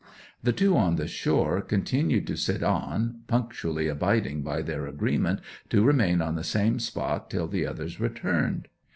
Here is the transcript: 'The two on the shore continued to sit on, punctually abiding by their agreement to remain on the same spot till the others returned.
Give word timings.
'The 0.41 0.53
two 0.53 0.75
on 0.75 0.95
the 0.95 1.05
shore 1.07 1.61
continued 1.61 2.25
to 2.25 2.35
sit 2.35 2.63
on, 2.63 3.19
punctually 3.27 3.87
abiding 3.87 4.41
by 4.41 4.59
their 4.59 4.87
agreement 4.87 5.39
to 5.69 5.83
remain 5.85 6.23
on 6.23 6.33
the 6.33 6.43
same 6.43 6.79
spot 6.79 7.29
till 7.29 7.47
the 7.47 7.67
others 7.67 7.99
returned. 7.99 8.67